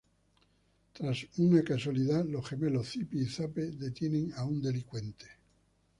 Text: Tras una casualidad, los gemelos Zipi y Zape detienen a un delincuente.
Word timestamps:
Tras 0.93 1.27
una 1.37 1.61
casualidad, 1.63 2.25
los 2.25 2.49
gemelos 2.49 2.89
Zipi 2.89 3.19
y 3.19 3.25
Zape 3.27 3.69
detienen 3.73 4.33
a 4.35 4.45
un 4.45 4.59
delincuente. 4.59 5.27